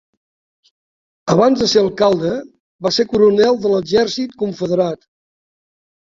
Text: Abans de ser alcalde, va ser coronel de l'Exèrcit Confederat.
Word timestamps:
Abans 1.33 1.59
de 1.63 1.67
ser 1.73 1.81
alcalde, 1.87 2.31
va 2.85 2.91
ser 2.95 3.05
coronel 3.11 3.59
de 3.65 3.73
l'Exèrcit 3.75 4.33
Confederat. 4.45 5.05